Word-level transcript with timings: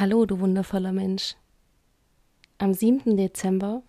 Hallo, 0.00 0.26
du 0.26 0.38
wundervoller 0.38 0.92
Mensch. 0.92 1.34
Am 2.58 2.72
7. 2.72 3.16
Dezember, 3.16 3.82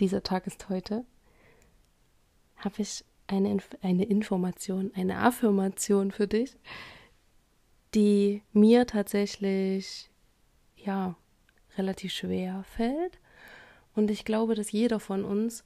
dieser 0.00 0.22
Tag 0.22 0.46
ist 0.46 0.70
heute, 0.70 1.04
habe 2.56 2.80
ich 2.80 3.04
eine, 3.26 3.50
Inf 3.50 3.68
eine 3.82 4.06
Information, 4.06 4.90
eine 4.94 5.18
Affirmation 5.18 6.12
für 6.12 6.26
dich, 6.26 6.56
die 7.94 8.42
mir 8.54 8.86
tatsächlich, 8.86 10.08
ja, 10.76 11.14
relativ 11.76 12.14
schwer 12.14 12.64
fällt. 12.64 13.20
Und 13.94 14.10
ich 14.10 14.24
glaube, 14.24 14.54
dass 14.54 14.72
jeder 14.72 14.98
von 14.98 15.26
uns 15.26 15.62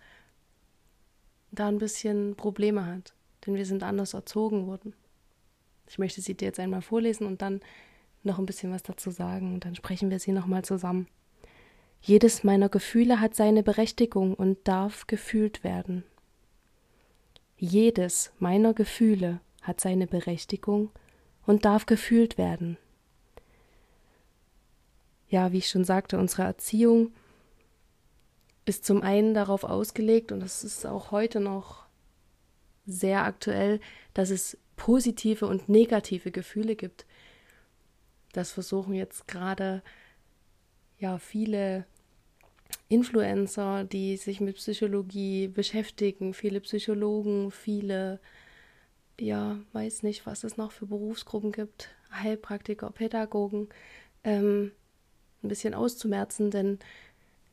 da 1.52 1.68
ein 1.68 1.78
bisschen 1.78 2.34
Probleme 2.34 2.84
hat, 2.84 3.14
denn 3.46 3.54
wir 3.54 3.64
sind 3.64 3.84
anders 3.84 4.12
erzogen 4.12 4.66
worden. 4.66 4.92
Ich 5.86 5.98
möchte 5.98 6.20
sie 6.20 6.34
dir 6.34 6.46
jetzt 6.46 6.58
einmal 6.58 6.82
vorlesen 6.82 7.28
und 7.28 7.42
dann 7.42 7.60
noch 8.24 8.38
ein 8.38 8.46
bisschen 8.46 8.72
was 8.72 8.82
dazu 8.82 9.10
sagen 9.10 9.54
und 9.54 9.64
dann 9.64 9.74
sprechen 9.74 10.10
wir 10.10 10.18
sie 10.18 10.32
nochmal 10.32 10.64
zusammen. 10.64 11.08
Jedes 12.00 12.44
meiner 12.44 12.68
Gefühle 12.68 13.20
hat 13.20 13.34
seine 13.34 13.62
Berechtigung 13.62 14.34
und 14.34 14.58
darf 14.68 15.06
gefühlt 15.06 15.64
werden. 15.64 16.04
Jedes 17.56 18.32
meiner 18.38 18.74
Gefühle 18.74 19.40
hat 19.62 19.80
seine 19.80 20.06
Berechtigung 20.06 20.90
und 21.46 21.64
darf 21.64 21.86
gefühlt 21.86 22.36
werden. 22.36 22.76
Ja, 25.28 25.52
wie 25.52 25.58
ich 25.58 25.68
schon 25.68 25.84
sagte, 25.84 26.18
unsere 26.18 26.42
Erziehung 26.42 27.12
ist 28.66 28.84
zum 28.84 29.02
einen 29.02 29.34
darauf 29.34 29.64
ausgelegt, 29.64 30.32
und 30.32 30.40
das 30.40 30.64
ist 30.64 30.86
auch 30.86 31.10
heute 31.10 31.40
noch 31.40 31.86
sehr 32.86 33.24
aktuell, 33.24 33.80
dass 34.12 34.30
es 34.30 34.58
positive 34.76 35.46
und 35.46 35.68
negative 35.68 36.30
Gefühle 36.30 36.76
gibt. 36.76 37.06
Das 38.34 38.50
versuchen 38.50 38.94
jetzt 38.94 39.28
gerade 39.28 39.82
ja 40.98 41.18
viele 41.18 41.86
Influencer, 42.88 43.84
die 43.84 44.16
sich 44.16 44.40
mit 44.40 44.56
Psychologie 44.56 45.48
beschäftigen, 45.48 46.34
viele 46.34 46.60
Psychologen, 46.60 47.50
viele, 47.50 48.20
ja, 49.18 49.58
weiß 49.72 50.02
nicht, 50.02 50.26
was 50.26 50.44
es 50.44 50.56
noch 50.56 50.72
für 50.72 50.86
Berufsgruppen 50.86 51.52
gibt, 51.52 51.90
Heilpraktiker, 52.12 52.90
Pädagogen, 52.90 53.68
ähm, 54.24 54.72
ein 55.42 55.48
bisschen 55.48 55.74
auszumerzen, 55.74 56.50
denn 56.50 56.80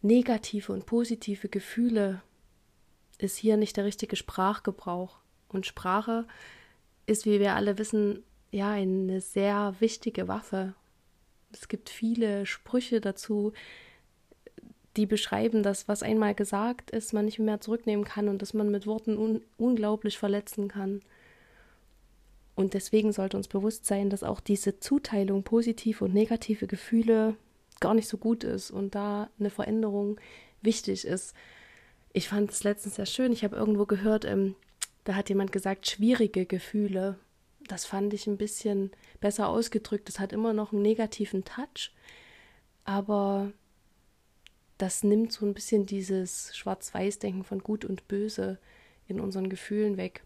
negative 0.01 0.73
und 0.73 0.87
positive 0.87 1.47
Gefühle 1.47 2.21
ist 3.19 3.37
hier 3.37 3.55
nicht 3.55 3.77
der 3.77 3.85
richtige 3.85 4.15
Sprachgebrauch. 4.15 5.19
Und 5.49 5.67
Sprache 5.67 6.25
ist, 7.05 7.25
wie 7.25 7.39
wir 7.39 7.55
alle 7.55 7.77
wissen, 7.77 8.23
ja 8.51 8.71
eine 8.71 9.21
sehr 9.21 9.75
wichtige 9.79 10.27
Waffe. 10.27 10.75
Es 11.51 11.67
gibt 11.67 11.89
viele 11.89 12.45
Sprüche 12.45 13.01
dazu, 13.01 13.53
die 14.97 15.05
beschreiben, 15.05 15.63
dass 15.63 15.87
was 15.87 16.03
einmal 16.03 16.35
gesagt 16.35 16.91
ist, 16.91 17.13
man 17.13 17.25
nicht 17.25 17.39
mehr 17.39 17.61
zurücknehmen 17.61 18.05
kann 18.05 18.27
und 18.27 18.41
dass 18.41 18.53
man 18.53 18.69
mit 18.69 18.85
Worten 18.85 19.17
un 19.17 19.41
unglaublich 19.57 20.17
verletzen 20.17 20.67
kann. 20.67 21.01
Und 22.55 22.73
deswegen 22.73 23.13
sollte 23.13 23.37
uns 23.37 23.47
bewusst 23.47 23.85
sein, 23.85 24.09
dass 24.09 24.23
auch 24.23 24.41
diese 24.41 24.79
Zuteilung 24.79 25.43
positive 25.43 26.03
und 26.03 26.13
negative 26.13 26.67
Gefühle 26.67 27.35
gar 27.79 27.93
nicht 27.93 28.09
so 28.09 28.17
gut 28.17 28.43
ist 28.43 28.69
und 28.69 28.93
da 28.93 29.29
eine 29.39 29.49
Veränderung 29.49 30.19
wichtig 30.61 31.05
ist. 31.05 31.33
Ich 32.13 32.27
fand 32.27 32.51
es 32.51 32.63
letztens 32.63 32.95
sehr 32.95 33.05
schön. 33.05 33.31
Ich 33.31 33.45
habe 33.45 33.55
irgendwo 33.55 33.85
gehört, 33.85 34.25
ähm, 34.25 34.55
da 35.05 35.15
hat 35.15 35.29
jemand 35.29 35.53
gesagt, 35.53 35.87
schwierige 35.89 36.45
Gefühle 36.45 37.17
das 37.71 37.85
fand 37.85 38.13
ich 38.13 38.27
ein 38.27 38.37
bisschen 38.37 38.91
besser 39.21 39.47
ausgedrückt. 39.47 40.09
Das 40.09 40.19
hat 40.19 40.33
immer 40.33 40.51
noch 40.51 40.73
einen 40.73 40.81
negativen 40.81 41.45
Touch, 41.45 41.93
aber 42.83 43.53
das 44.77 45.03
nimmt 45.03 45.31
so 45.31 45.45
ein 45.45 45.53
bisschen 45.53 45.85
dieses 45.85 46.55
Schwarz-Weiß-Denken 46.55 47.45
von 47.45 47.59
Gut 47.59 47.85
und 47.85 48.07
Böse 48.09 48.59
in 49.07 49.21
unseren 49.21 49.49
Gefühlen 49.49 49.95
weg. 49.95 50.23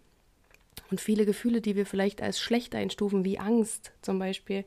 Und 0.90 1.02
viele 1.02 1.26
Gefühle, 1.26 1.62
die 1.62 1.76
wir 1.76 1.86
vielleicht 1.86 2.22
als 2.22 2.40
schlecht 2.40 2.74
einstufen, 2.74 3.24
wie 3.24 3.38
Angst 3.38 3.92
zum 4.02 4.18
Beispiel, 4.18 4.66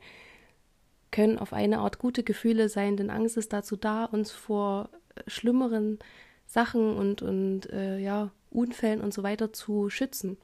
können 1.11 1.37
auf 1.37 1.51
eine 1.51 1.79
Art 1.79 1.99
gute 1.99 2.23
Gefühle 2.23 2.69
sein, 2.69 2.95
denn 2.95 3.09
Angst 3.09 3.35
ist 3.35 3.51
dazu 3.51 3.75
da, 3.75 4.05
uns 4.05 4.31
vor 4.31 4.89
schlimmeren 5.27 5.99
Sachen 6.45 6.95
und, 6.95 7.21
und 7.21 7.69
äh, 7.71 7.97
ja, 7.97 8.31
Unfällen 8.51 9.01
und 9.01 9.13
so 9.13 9.21
weiter 9.21 9.51
zu 9.51 9.89
schützen. 9.89 10.37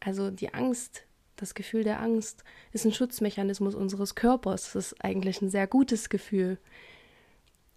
Also 0.00 0.30
die 0.30 0.54
Angst 0.54 1.04
das 1.40 1.54
Gefühl 1.54 1.84
der 1.84 2.00
Angst 2.00 2.44
ist 2.72 2.84
ein 2.84 2.92
Schutzmechanismus 2.92 3.74
unseres 3.74 4.14
Körpers. 4.14 4.72
Das 4.72 4.92
ist 4.92 5.04
eigentlich 5.04 5.40
ein 5.40 5.50
sehr 5.50 5.66
gutes 5.66 6.10
Gefühl. 6.10 6.58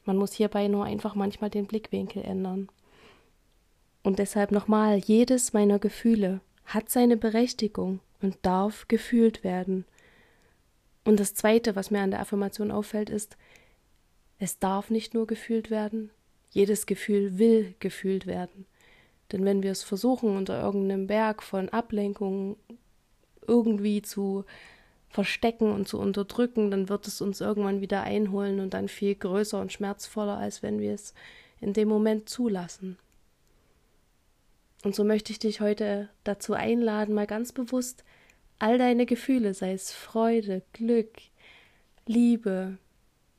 Man 0.05 0.17
muss 0.17 0.33
hierbei 0.33 0.67
nur 0.67 0.85
einfach 0.85 1.15
manchmal 1.15 1.49
den 1.49 1.65
Blickwinkel 1.65 2.23
ändern. 2.23 2.69
Und 4.03 4.19
deshalb 4.19 4.51
nochmal, 4.51 4.97
jedes 4.97 5.53
meiner 5.53 5.79
Gefühle 5.79 6.41
hat 6.65 6.89
seine 6.89 7.15
Berechtigung 7.15 8.01
und 8.21 8.37
darf 8.41 8.87
gefühlt 8.89 9.43
werden. 9.45 9.85
Und 11.05 11.19
das 11.19 11.33
Zweite, 11.33 11.75
was 11.75 11.89
mir 11.89 12.01
an 12.01 12.11
der 12.11 12.19
Affirmation 12.19 12.69
auffällt, 12.71 13.09
ist, 13.09 13.37
es 14.39 14.59
darf 14.59 14.89
nicht 14.89 15.13
nur 15.13 15.25
gefühlt 15.25 15.69
werden, 15.69 16.09
jedes 16.49 16.85
Gefühl 16.85 17.37
will 17.37 17.75
gefühlt 17.79 18.27
werden. 18.27 18.65
Denn 19.31 19.45
wenn 19.45 19.63
wir 19.63 19.71
es 19.71 19.83
versuchen, 19.83 20.35
unter 20.35 20.61
irgendeinem 20.61 21.07
Berg 21.07 21.41
von 21.41 21.69
Ablenkungen 21.69 22.57
irgendwie 23.47 24.01
zu 24.01 24.45
verstecken 25.09 25.71
und 25.71 25.87
zu 25.87 25.99
unterdrücken, 25.99 26.71
dann 26.71 26.89
wird 26.89 27.07
es 27.07 27.21
uns 27.21 27.39
irgendwann 27.39 27.81
wieder 27.81 28.01
einholen 28.01 28.59
und 28.59 28.73
dann 28.73 28.87
viel 28.87 29.13
größer 29.13 29.61
und 29.61 29.71
schmerzvoller, 29.71 30.37
als 30.37 30.63
wenn 30.63 30.79
wir 30.79 30.93
es 30.93 31.13
in 31.61 31.73
dem 31.73 31.87
Moment 31.87 32.27
zulassen. 32.27 32.97
Und 34.83 34.95
so 34.95 35.03
möchte 35.03 35.31
ich 35.31 35.39
dich 35.39 35.61
heute 35.61 36.09
dazu 36.23 36.53
einladen, 36.53 37.13
mal 37.13 37.27
ganz 37.27 37.51
bewusst 37.51 38.03
all 38.59 38.77
deine 38.77 39.05
Gefühle, 39.05 39.53
sei 39.53 39.73
es 39.73 39.93
Freude, 39.93 40.63
Glück, 40.73 41.21
Liebe, 42.05 42.77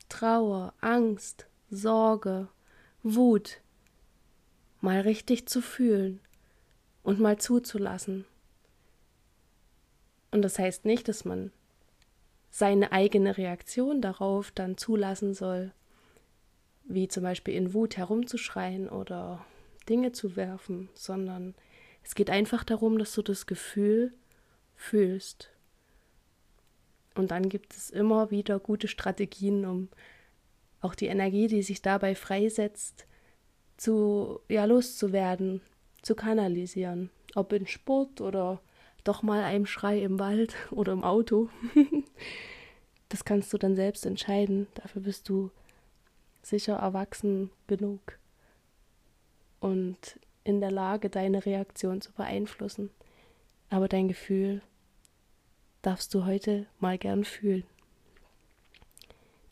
Trauer, 0.09 0.73
Angst, 0.81 1.47
Sorge, 1.69 2.47
Wut, 3.03 3.59
mal 4.81 5.01
richtig 5.01 5.47
zu 5.47 5.61
fühlen 5.61 6.19
und 7.03 7.19
mal 7.19 7.37
zuzulassen. 7.37 8.25
Und 10.35 10.41
das 10.41 10.59
heißt 10.59 10.83
nicht, 10.83 11.07
dass 11.07 11.23
man 11.23 11.53
seine 12.49 12.91
eigene 12.91 13.37
Reaktion 13.37 14.01
darauf 14.01 14.51
dann 14.51 14.75
zulassen 14.75 15.33
soll, 15.33 15.71
wie 16.83 17.07
zum 17.07 17.23
Beispiel 17.23 17.53
in 17.53 17.73
Wut 17.73 17.95
herumzuschreien 17.95 18.89
oder 18.89 19.45
Dinge 19.87 20.11
zu 20.11 20.35
werfen, 20.35 20.89
sondern 20.93 21.55
es 22.03 22.15
geht 22.15 22.29
einfach 22.29 22.65
darum, 22.65 22.99
dass 22.99 23.13
du 23.13 23.21
das 23.21 23.45
Gefühl 23.45 24.13
fühlst. 24.75 25.51
Und 27.15 27.31
dann 27.31 27.47
gibt 27.47 27.73
es 27.73 27.89
immer 27.89 28.29
wieder 28.29 28.59
gute 28.59 28.89
Strategien, 28.89 29.63
um 29.63 29.87
auch 30.81 30.95
die 30.95 31.07
Energie, 31.07 31.47
die 31.47 31.63
sich 31.63 31.81
dabei 31.81 32.13
freisetzt, 32.13 33.07
zu 33.77 34.41
ja 34.49 34.65
loszuwerden, 34.65 35.61
zu 36.01 36.13
kanalisieren, 36.13 37.09
ob 37.35 37.53
in 37.53 37.67
Sport 37.67 38.19
oder 38.19 38.59
doch 39.05 39.23
mal 39.23 39.43
einem 39.43 39.65
Schrei 39.65 40.01
im 40.01 40.19
Wald 40.19 40.55
oder 40.71 40.91
im 40.91 41.03
Auto. 41.03 41.49
das 43.09 43.23
kannst 43.23 43.53
du 43.53 43.57
dann 43.57 43.75
selbst 43.75 44.05
entscheiden. 44.05 44.67
Dafür 44.75 45.03
bist 45.03 45.29
du 45.29 45.51
sicher 46.41 46.75
erwachsen 46.75 47.49
genug 47.67 48.19
und 49.59 50.19
in 50.43 50.61
der 50.61 50.71
Lage, 50.71 51.09
deine 51.09 51.45
Reaktion 51.45 52.01
zu 52.01 52.11
beeinflussen. 52.11 52.91
Aber 53.69 53.87
dein 53.87 54.07
Gefühl 54.07 54.61
darfst 55.81 56.13
du 56.13 56.25
heute 56.25 56.67
mal 56.79 56.99
gern 56.99 57.25
fühlen. 57.25 57.63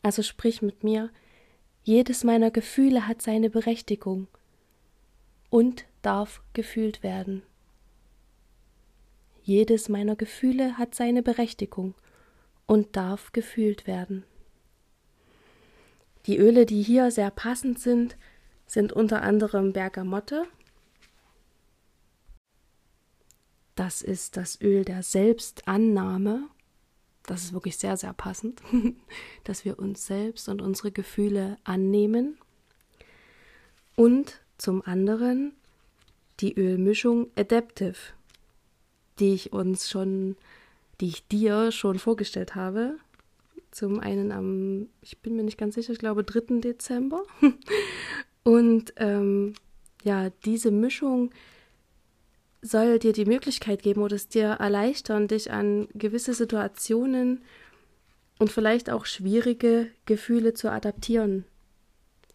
Also 0.02 0.22
sprich 0.22 0.62
mit 0.62 0.84
mir, 0.84 1.10
jedes 1.82 2.22
meiner 2.22 2.50
Gefühle 2.50 3.08
hat 3.08 3.22
seine 3.22 3.50
Berechtigung 3.50 4.28
und 5.50 5.84
darf 6.02 6.42
gefühlt 6.52 7.02
werden. 7.02 7.42
Jedes 9.44 9.90
meiner 9.90 10.16
Gefühle 10.16 10.78
hat 10.78 10.94
seine 10.94 11.22
Berechtigung 11.22 11.94
und 12.66 12.96
darf 12.96 13.30
gefühlt 13.32 13.86
werden. 13.86 14.24
Die 16.24 16.38
Öle, 16.38 16.64
die 16.64 16.82
hier 16.82 17.10
sehr 17.10 17.30
passend 17.30 17.78
sind, 17.78 18.16
sind 18.66 18.94
unter 18.94 19.20
anderem 19.20 19.74
Bergamotte. 19.74 20.46
Das 23.74 24.00
ist 24.00 24.38
das 24.38 24.58
Öl 24.62 24.82
der 24.86 25.02
Selbstannahme. 25.02 26.48
Das 27.26 27.42
ist 27.44 27.52
wirklich 27.52 27.76
sehr, 27.76 27.98
sehr 27.98 28.14
passend, 28.14 28.62
dass 29.44 29.66
wir 29.66 29.78
uns 29.78 30.06
selbst 30.06 30.48
und 30.48 30.62
unsere 30.62 30.90
Gefühle 30.90 31.58
annehmen. 31.64 32.38
Und 33.94 34.40
zum 34.56 34.80
anderen 34.86 35.52
die 36.40 36.54
Ölmischung 36.54 37.28
Adaptive 37.36 38.14
die 39.18 39.34
ich 39.34 39.52
uns 39.52 39.88
schon, 39.88 40.36
die 41.00 41.08
ich 41.08 41.26
dir 41.28 41.72
schon 41.72 41.98
vorgestellt 41.98 42.54
habe. 42.54 42.96
Zum 43.70 44.00
einen 44.00 44.32
am, 44.32 44.88
ich 45.02 45.18
bin 45.18 45.36
mir 45.36 45.42
nicht 45.42 45.58
ganz 45.58 45.74
sicher, 45.74 45.92
ich 45.92 45.98
glaube 45.98 46.24
3. 46.24 46.60
Dezember. 46.60 47.24
Und 48.44 48.92
ähm, 48.96 49.54
ja, 50.04 50.30
diese 50.44 50.70
Mischung 50.70 51.30
soll 52.62 52.98
dir 52.98 53.12
die 53.12 53.24
Möglichkeit 53.26 53.82
geben 53.82 54.02
oder 54.02 54.16
es 54.16 54.28
dir 54.28 54.46
erleichtern, 54.46 55.28
dich 55.28 55.50
an 55.50 55.88
gewisse 55.94 56.34
Situationen 56.34 57.42
und 58.38 58.50
vielleicht 58.50 58.90
auch 58.90 59.06
schwierige 59.06 59.90
Gefühle 60.06 60.54
zu 60.54 60.70
adaptieren. 60.70 61.44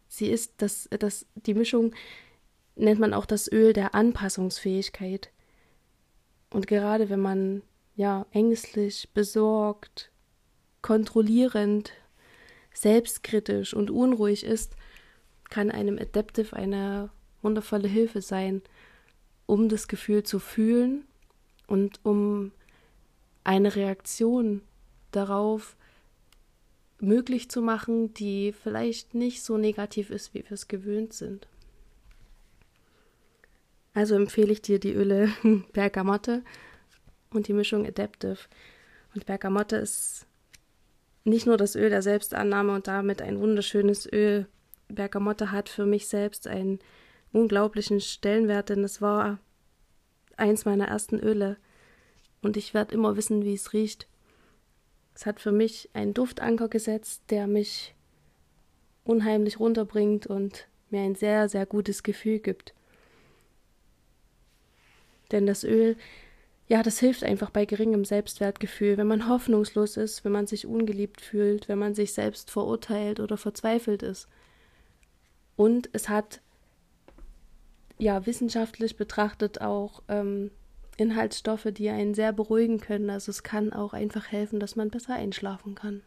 Sie 0.07 0.29
ist 0.29 0.53
das, 0.57 0.87
das, 0.99 1.25
die 1.35 1.53
Mischung 1.53 1.93
nennt 2.75 2.99
man 2.99 3.13
auch 3.13 3.25
das 3.25 3.51
Öl 3.51 3.73
der 3.73 3.95
Anpassungsfähigkeit. 3.95 5.29
Und 6.49 6.67
gerade 6.67 7.09
wenn 7.09 7.19
man 7.19 7.61
ja 7.95 8.25
ängstlich, 8.31 9.09
besorgt, 9.13 10.09
kontrollierend, 10.81 11.91
selbstkritisch 12.73 13.73
und 13.73 13.91
unruhig 13.91 14.45
ist, 14.45 14.75
kann 15.49 15.69
einem 15.69 15.97
Adaptive 15.97 16.55
eine 16.55 17.09
wundervolle 17.41 17.87
Hilfe 17.87 18.21
sein, 18.21 18.61
um 19.45 19.67
das 19.67 19.87
Gefühl 19.87 20.23
zu 20.23 20.39
fühlen 20.39 21.05
und 21.67 21.99
um 22.03 22.51
eine 23.43 23.75
Reaktion 23.75 24.61
darauf 25.11 25.75
möglich 26.99 27.49
zu 27.49 27.61
machen, 27.61 28.13
die 28.13 28.53
vielleicht 28.53 29.13
nicht 29.13 29.43
so 29.43 29.57
negativ 29.57 30.09
ist, 30.09 30.33
wie 30.33 30.43
wir 30.43 30.51
es 30.51 30.67
gewöhnt 30.67 31.13
sind. 31.13 31.48
Also 33.93 34.15
empfehle 34.15 34.51
ich 34.51 34.61
dir 34.61 34.79
die 34.79 34.93
Öle 34.93 35.29
Bergamotte 35.73 36.43
und 37.31 37.47
die 37.47 37.53
Mischung 37.53 37.85
Adaptive. 37.85 38.37
Und 39.15 39.25
Bergamotte 39.25 39.77
ist 39.77 40.27
nicht 41.23 41.45
nur 41.45 41.57
das 41.57 41.75
Öl 41.75 41.89
der 41.89 42.01
Selbstannahme 42.01 42.73
und 42.73 42.87
damit 42.87 43.21
ein 43.21 43.39
wunderschönes 43.39 44.11
Öl. 44.11 44.47
Bergamotte 44.87 45.51
hat 45.51 45.69
für 45.69 45.85
mich 45.85 46.07
selbst 46.07 46.47
einen 46.47 46.79
unglaublichen 47.31 48.01
Stellenwert, 48.01 48.69
denn 48.69 48.83
es 48.83 49.01
war 49.01 49.39
eins 50.37 50.65
meiner 50.65 50.87
ersten 50.87 51.19
Öle. 51.19 51.57
Und 52.41 52.57
ich 52.57 52.73
werde 52.73 52.95
immer 52.95 53.17
wissen, 53.17 53.43
wie 53.43 53.53
es 53.53 53.73
riecht. 53.73 54.07
Es 55.13 55.25
hat 55.25 55.39
für 55.39 55.51
mich 55.51 55.89
einen 55.93 56.13
Duftanker 56.13 56.69
gesetzt, 56.69 57.23
der 57.29 57.45
mich 57.47 57.93
unheimlich 59.03 59.59
runterbringt 59.59 60.27
und 60.27 60.67
mir 60.89 61.01
ein 61.01 61.15
sehr, 61.15 61.49
sehr 61.49 61.65
gutes 61.65 62.03
Gefühl 62.03 62.39
gibt. 62.39 62.73
Denn 65.31 65.45
das 65.45 65.63
Öl, 65.63 65.95
ja, 66.67 66.83
das 66.83 66.99
hilft 66.99 67.23
einfach 67.23 67.49
bei 67.49 67.65
geringem 67.65 68.05
Selbstwertgefühl, 68.05 68.97
wenn 68.97 69.07
man 69.07 69.27
hoffnungslos 69.27 69.97
ist, 69.97 70.23
wenn 70.23 70.31
man 70.31 70.47
sich 70.47 70.65
ungeliebt 70.65 71.21
fühlt, 71.21 71.67
wenn 71.67 71.79
man 71.79 71.95
sich 71.95 72.13
selbst 72.13 72.51
verurteilt 72.51 73.19
oder 73.19 73.37
verzweifelt 73.37 74.03
ist. 74.03 74.27
Und 75.55 75.89
es 75.93 76.09
hat 76.09 76.41
ja 77.97 78.25
wissenschaftlich 78.25 78.95
betrachtet 78.95 79.61
auch 79.61 80.03
ähm, 80.07 80.51
Inhaltsstoffe, 80.97 81.67
die 81.71 81.89
einen 81.89 82.13
sehr 82.13 82.33
beruhigen 82.33 82.79
können. 82.79 83.09
Also 83.09 83.29
es 83.29 83.43
kann 83.43 83.73
auch 83.73 83.93
einfach 83.93 84.31
helfen, 84.31 84.59
dass 84.59 84.75
man 84.75 84.89
besser 84.89 85.15
einschlafen 85.15 85.75
kann. 85.75 86.01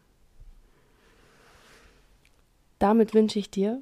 Damit 2.79 3.13
wünsche 3.13 3.39
ich 3.39 3.49
dir 3.49 3.81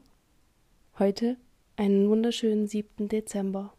heute 1.00 1.38
einen 1.76 2.10
wunderschönen 2.10 2.68
7. 2.68 3.08
Dezember. 3.08 3.74